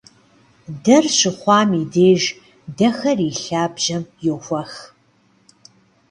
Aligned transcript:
Дэр 0.83 1.05
щыхъуам 1.17 1.69
и 1.81 1.83
деж 1.93 2.21
дэхэр 2.77 3.19
и 3.29 3.31
лъабжьэм 3.41 4.03
йохуэх. 4.25 4.73